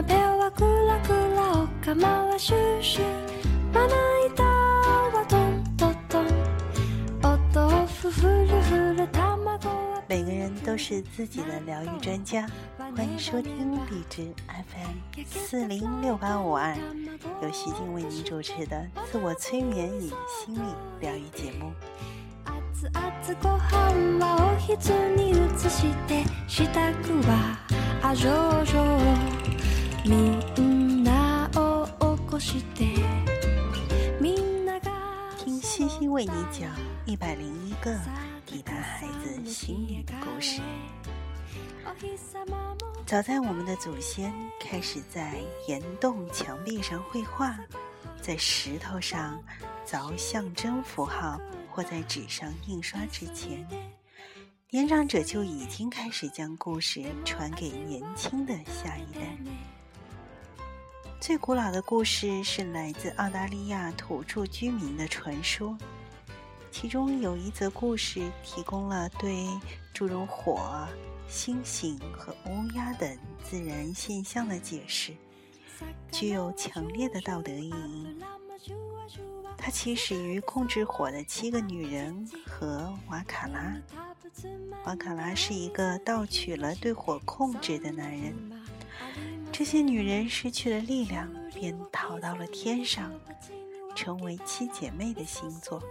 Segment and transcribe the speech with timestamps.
[0.00, 3.94] 鍋はクラクラお釜はシューシューまな
[4.26, 6.26] 板はトントントン
[7.22, 12.46] お豆腐ふるふる卵は每个人都是自己的疗愈专家，
[12.78, 16.74] 欢迎收听荔枝 FM 四零六八五二，
[17.42, 20.60] 由徐静为您主持的自我催眠与心理
[21.00, 21.72] 疗愈节目。
[22.44, 23.02] 熱々
[23.42, 25.34] ご飯はおひつに移
[25.68, 26.80] して支度
[27.26, 27.58] は
[28.02, 29.36] あ上々
[30.04, 30.14] み
[30.62, 31.86] んなを
[32.16, 32.86] 起こして
[34.20, 34.90] みんなが
[35.38, 36.70] 听西西为你讲
[37.04, 37.98] 一百零一个
[38.46, 40.60] 抵达孩子心里的故事。
[41.84, 47.56] お日様も早在我们的祖先开始在岩洞墙壁上绘画，
[48.20, 49.40] 在石头上
[49.86, 51.40] 凿象征符号，
[51.70, 53.66] 或在纸上印刷之前，
[54.70, 59.36] 年长者就已经开始将故事传给年轻的下一代。
[61.21, 65.77] 最古老的故事是来自澳大利亚土著居民的传说，
[66.71, 69.47] 其中有一则故事提供了对
[69.93, 70.87] 诸如火、
[71.29, 75.13] 星星和乌鸦等自然现象的解释，
[76.11, 78.17] 具有强烈的道德意义。
[79.55, 83.77] 它起始于控制火的七个女人和瓦卡拉。
[84.85, 88.33] 瓦卡拉是一个盗取了对火控制的男人。
[89.51, 93.11] 这些女人失去了力量，便逃到了天上，
[93.95, 95.81] 成为七姐妹的星座。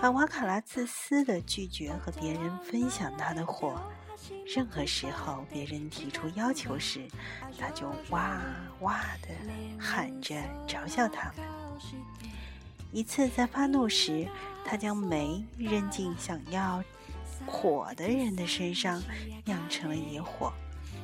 [0.00, 3.80] 而瓦卡拉自私地拒绝和别人分享她的火，
[4.46, 7.06] 任何时候别人提出要求时，
[7.58, 8.40] 他就哇
[8.80, 9.28] 哇地
[9.78, 11.44] 喊着嘲笑他们。
[12.92, 14.28] 一次在发怒时，
[14.64, 16.82] 他将煤扔进想要
[17.46, 19.02] 火的人的身上，
[19.44, 20.52] 酿成了野火，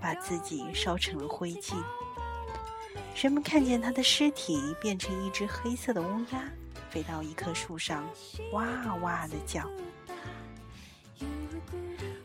[0.00, 1.74] 把自己烧成了灰烬。
[3.14, 6.44] 人们看见他的尸体变成一只黑色的乌鸦，
[6.90, 8.04] 飞到一棵树上，
[8.52, 9.68] 哇哇的叫。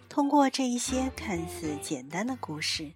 [0.08, 2.92] 通过这一些看似简单的故事，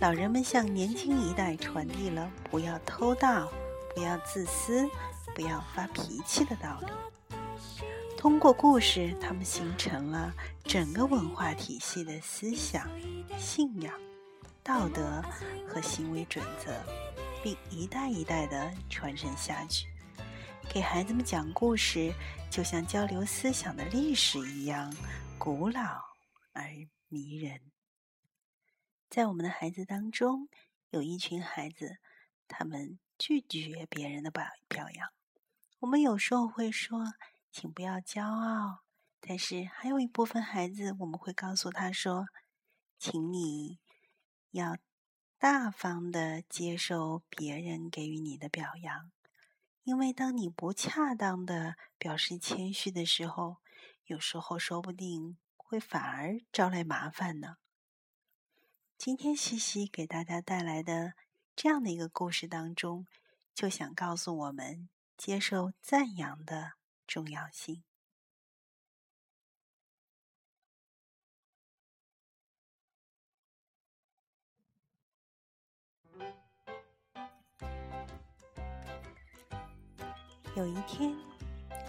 [0.00, 3.48] 老人们向年轻一代传递了不要偷盗、
[3.94, 4.88] 不要自私、
[5.36, 6.88] 不要发脾气的道理。
[8.18, 10.34] 通过故事，他们形成了
[10.64, 12.90] 整个文化体系的思想、
[13.38, 13.94] 信仰、
[14.60, 15.22] 道德
[15.68, 16.74] 和行为准则，
[17.44, 19.86] 并一代一代地传承下去。
[20.68, 22.12] 给孩子们讲故事，
[22.50, 24.92] 就像交流思想的历史一样
[25.38, 25.80] 古老
[26.52, 26.64] 而
[27.06, 27.60] 迷人。
[29.08, 30.48] 在我们的孩子当中，
[30.90, 31.98] 有一群孩子，
[32.48, 35.08] 他们拒绝别人的表表扬。
[35.78, 37.14] 我们有时候会说
[37.50, 38.84] ：“请不要骄傲。”
[39.20, 42.28] 但是还有一部分孩子，我们会告诉他说
[42.98, 43.80] ：“请你
[44.50, 44.76] 要
[45.38, 49.10] 大方的接受别人给予你的表扬。”
[49.82, 53.56] 因为当你不恰当的表示谦虚的时候，
[54.04, 57.56] 有时候说不定会反而招来麻烦呢。
[58.96, 61.14] 今天西西给大家带来的
[61.56, 63.06] 这样的一个故事当中，
[63.54, 66.77] 就想告诉我们接受赞扬的
[67.08, 67.82] 重要性。
[80.54, 81.16] 有一天，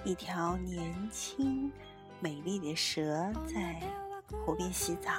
[0.05, 1.71] 一条年轻
[2.19, 3.81] 美丽的蛇在
[4.45, 5.11] 湖边洗澡。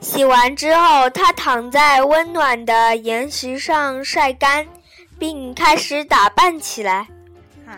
[0.00, 4.66] 洗完之后，它躺在温暖的岩石上晒干，
[5.18, 7.06] 并开始打扮起来。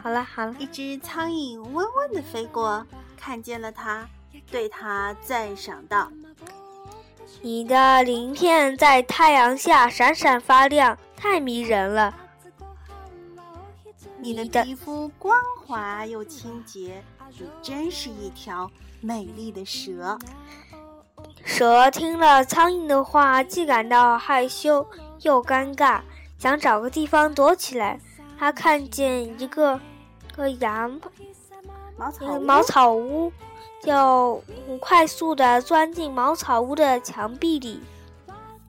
[0.02, 4.06] 好了好了，一只苍蝇嗡嗡的飞过，看见了它，
[4.50, 6.10] 对它赞赏道
[7.40, 12.14] ：“你的鳞片在太阳下闪闪发亮，太迷人了。
[14.18, 15.36] 你的皮肤光
[15.66, 18.70] 滑又清洁，你真是一条
[19.00, 20.18] 美丽的蛇。”
[21.44, 24.86] 蛇听了苍蝇的话，既感到害羞
[25.20, 26.00] 又尴尬，
[26.38, 28.00] 想找个地方躲起来。
[28.38, 29.80] 它看见一个
[30.34, 31.00] 个羊
[31.96, 33.32] 茅草屋一个茅草屋，
[33.82, 34.44] 就
[34.80, 37.80] 快速的钻进茅草屋的墙壁里。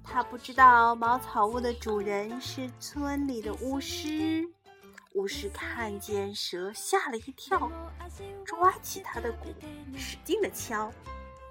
[0.03, 4.47] 他不知道茅草屋的主人是村里的巫师。
[5.13, 7.71] 巫师看见蛇，吓了一跳，
[8.45, 9.47] 抓起他的鼓，
[9.97, 10.91] 使劲的敲，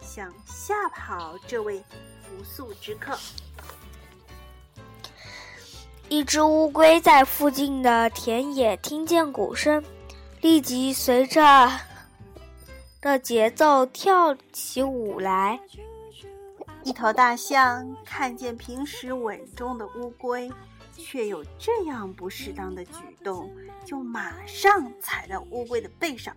[0.00, 1.82] 想吓跑这位
[2.28, 3.18] 不速之客。
[6.14, 9.82] 一只乌龟在附近的田野听见鼓声，
[10.40, 11.68] 立即随着
[13.00, 15.58] 的节奏跳起舞来。
[16.84, 20.48] 一头大象看见平时稳重的乌龟，
[20.96, 22.92] 却有这样不适当的举
[23.24, 23.50] 动，
[23.84, 26.32] 就马上踩到乌龟的背上。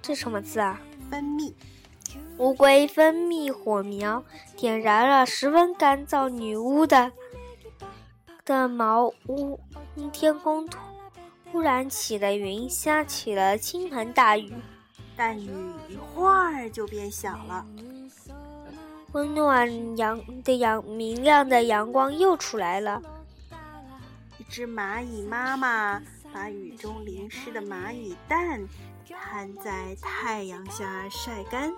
[0.00, 0.80] 这什么字啊？
[1.10, 1.52] 分泌。
[2.38, 4.22] 乌龟分泌火苗，
[4.56, 7.10] 点燃了十分干燥女巫的
[8.44, 9.58] 的茅屋。
[10.12, 10.78] 天空突
[11.50, 14.52] 突然起了云，下起了倾盆大雨。
[15.16, 15.50] 但雨
[15.88, 17.66] 一会儿就变小了。
[19.12, 23.00] 温暖阳的阳明亮的阳光又出来了。
[24.38, 26.02] 一只蚂蚁妈妈
[26.32, 28.66] 把雨中淋湿的蚂蚁蛋
[29.06, 31.70] 摊在太阳下晒干。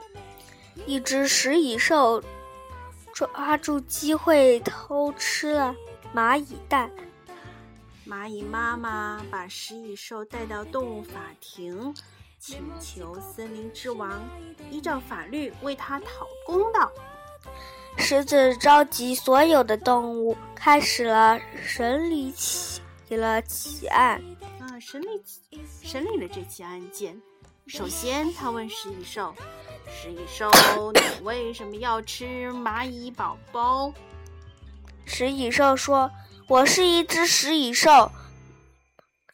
[0.86, 2.22] 一只食蚁兽
[3.12, 5.74] 抓住机会偷吃了
[6.14, 6.88] 蚂蚁蛋。
[8.06, 11.92] 蚂蚁妈妈把食蚁兽带到动物法庭，
[12.38, 14.22] 请求森林之王
[14.70, 16.92] 依照法律为它讨公道。
[17.96, 24.22] 狮子召集所有的动物，开始了审理起了起案。
[24.60, 25.22] 啊，审理
[25.82, 27.20] 审理了这起案件。
[27.66, 29.34] 首先，他问食蚁兽
[29.88, 30.50] ：“食蚁兽，
[30.92, 33.92] 你为什么要吃蚂蚁宝宝？”
[35.04, 36.10] 食蚁兽说
[36.48, 38.10] ：“我是一只食蚁兽，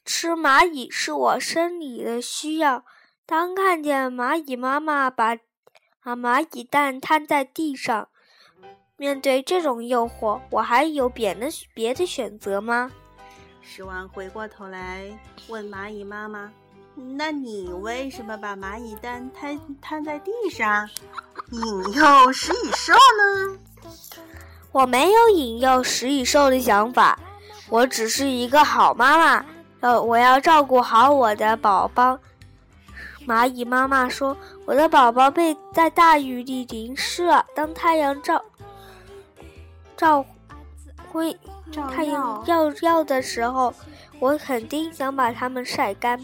[0.04, 2.84] 吃蚂蚁是我生理的需要。
[3.24, 5.36] 当看见蚂蚁妈妈把
[6.00, 8.08] 啊蚂蚁蛋摊在地上。”
[8.96, 12.90] 面对这种诱惑，我还有别的别的选择吗？
[13.62, 15.18] 食王回过头来
[15.48, 16.52] 问蚂蚁妈妈
[17.16, 20.86] ：“那你为什么把蚂蚁蛋摊摊在地上，
[21.50, 23.58] 引诱食蚁兽呢？”
[24.72, 27.18] 我没有引诱食蚁兽的想法，
[27.68, 29.44] 我只是一个好妈妈。
[29.80, 32.18] 呃，我要照顾好我的宝宝。
[33.26, 38.42] 蚂蚁妈妈说：“我的宝宝被在大雨里淋湿了，当太阳照。”
[39.96, 40.24] 照
[41.12, 41.36] 会
[41.92, 43.72] 太阳要要的时候，
[44.18, 46.18] 我肯定想把它们晒干。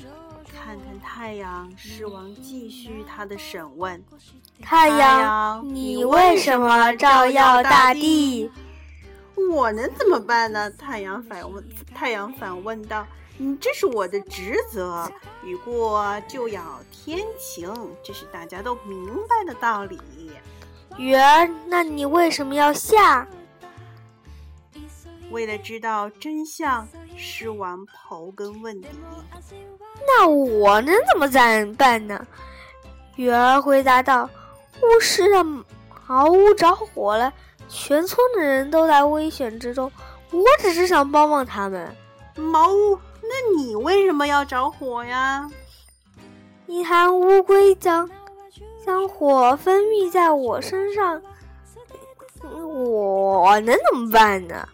[1.08, 4.02] 太阳，狮王继续他的审问：
[4.60, 8.50] 太阳，你为什么照耀大地？
[9.52, 10.68] 我能怎么办呢？
[10.72, 11.64] 太阳反问，
[11.94, 13.06] 太阳反问道
[13.38, 15.10] ：“你，这是我的职责。
[15.44, 17.72] 雨过就要天晴，
[18.02, 19.98] 这是大家都明白的道理。
[20.98, 23.26] 雨儿，那你为什么要下？”
[25.30, 26.86] 为了知道真相，
[27.16, 28.88] 狮王刨根问底。
[30.06, 31.28] 那我能怎么
[31.76, 32.26] 办呢？
[33.16, 34.28] 雨儿回答道
[34.82, 35.42] ：“巫师的
[36.06, 37.32] 茅屋着火了，
[37.68, 39.90] 全村的人都在危险之中。
[40.30, 41.94] 我只是想帮帮他们。”
[42.36, 42.98] 茅屋？
[43.22, 45.50] 那你为什么要着火呀？
[46.66, 48.08] 一滩乌龟将
[48.84, 51.20] 将火分泌在我身上，
[52.42, 54.68] 我能怎么办呢？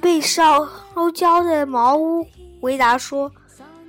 [0.00, 0.68] 被烧
[1.14, 2.26] 焦的茅屋
[2.60, 3.30] 回答说：“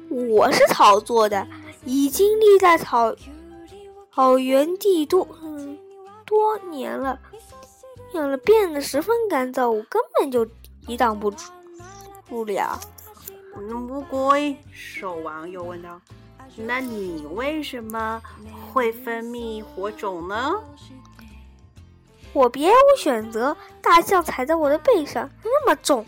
[0.10, 1.48] 我是草做的，
[1.86, 3.16] 已经立在草
[4.14, 5.28] 草原地多
[6.26, 7.20] 多年了，
[8.12, 10.46] 变了变得十分干燥，我根本就
[10.86, 11.52] 抵挡不住
[12.28, 12.80] 不了。”
[13.90, 16.02] 乌龟兽王又问道
[16.58, 18.22] ：“那你为什么
[18.72, 20.54] 会分泌火种呢？”
[22.34, 26.04] 我别无选择，大象踩在我的背上那么重，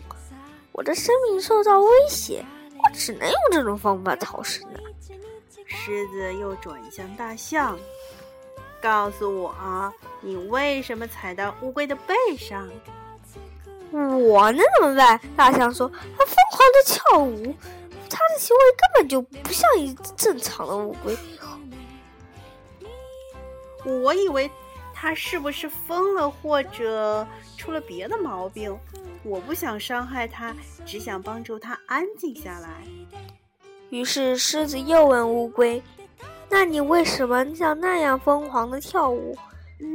[0.72, 2.44] 我的生命受到威胁，
[2.76, 4.80] 我只能用这种方法逃生了。
[5.66, 7.78] 狮子又转向大象，
[8.82, 12.68] 告诉我，你为什么踩到乌龟的背上？
[13.92, 15.20] 我能怎么办？
[15.36, 17.54] 大象说：“它疯狂的跳舞，
[18.10, 21.16] 它的行为根本就不像一只正常的乌龟。”
[24.02, 24.50] 我以为。
[25.06, 27.24] 他是不是疯了，或者
[27.56, 28.76] 出了别的毛病？
[29.22, 30.52] 我不想伤害他，
[30.84, 32.82] 只想帮助他安静下来。
[33.90, 35.80] 于是狮子又问乌龟
[36.50, 39.38] ：“那你为什么像那样疯狂的跳舞？”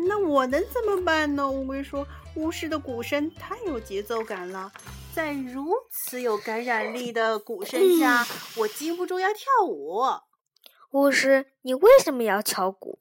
[0.07, 1.45] 那我能怎么办呢？
[1.45, 4.71] 乌龟说：“巫师的鼓声太有节奏感了，
[5.13, 8.25] 在如此有感染力的鼓声下，
[8.55, 10.05] 我禁不住要跳舞。”
[10.91, 12.99] 巫师，你为什么要敲鼓？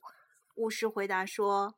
[0.56, 1.76] 巫师回答说。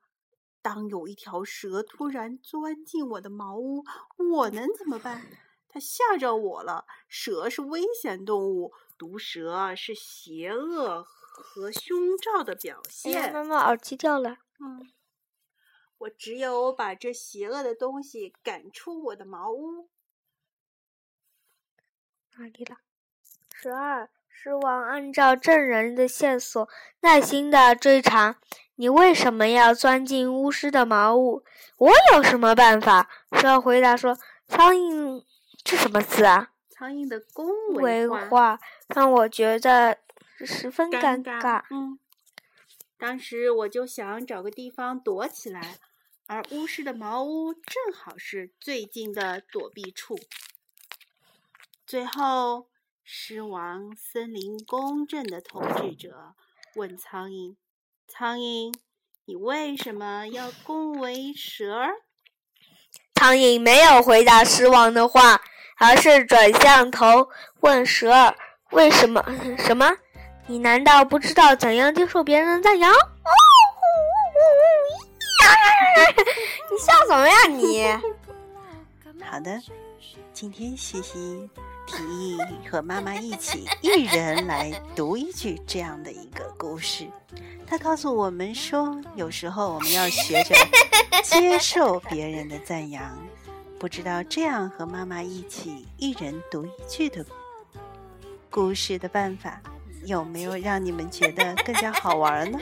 [0.62, 3.84] 当有一条蛇突然钻进我的茅屋，
[4.16, 5.26] 我能怎么办？
[5.68, 6.86] 它吓着我了。
[7.08, 13.32] 蛇是危险动物，毒蛇是邪恶和凶兆的表现。
[13.32, 14.38] 妈妈，耳机掉了。
[14.60, 14.92] 嗯，
[15.98, 19.88] 我只有把这邪恶的东西赶出我的茅屋。
[22.36, 22.78] 哪里了？
[23.52, 24.10] 十二。
[24.34, 26.68] 狮王按照证人的线索，
[27.00, 28.36] 耐心的追查。
[28.74, 31.44] 你为什么要钻进巫师的茅屋？
[31.76, 33.08] 我有什么办法？
[33.32, 35.22] 蛇儿回答说：“苍蝇，
[35.62, 38.26] 这什么字啊？”苍蝇的恭维话。
[38.26, 39.98] 话让我觉得
[40.44, 41.62] 十分尴尬。
[41.70, 41.98] 嗯，
[42.98, 45.76] 当时我就想找个地方躲起来，
[46.26, 50.18] 而巫师的茅屋正好是最近的躲避处。
[51.86, 52.66] 最后，
[53.04, 56.34] 狮王森林公正的统治者
[56.76, 57.56] 问苍蝇。
[58.06, 58.72] 苍蝇，
[59.24, 61.94] 你为什么要恭维蛇儿？
[63.14, 65.40] 苍蝇没有回答狮王的话，
[65.78, 67.28] 而是转向头
[67.60, 68.36] 问蛇儿
[68.70, 69.24] ：“为什么？
[69.58, 69.90] 什么？
[70.46, 72.98] 你难道不知道怎样接受别人的赞扬？”哦，
[76.70, 77.84] 你笑什么呀你？
[79.24, 79.60] 好的，
[80.32, 81.48] 今天西西
[81.86, 82.38] 提议
[82.70, 87.08] 和妈妈一起， 一人来读一句这样的一个故事。
[87.66, 90.54] 他告诉我们说，有时候我们要学着
[91.24, 93.16] 接受别人的赞扬。
[93.78, 97.24] 不知道这样和妈妈一起一人读一句的
[98.48, 99.60] 故事的办法，
[100.04, 102.60] 有没有让你们觉得更加好玩呢？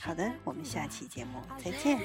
[0.00, 2.00] 好的，我们下期节目再见。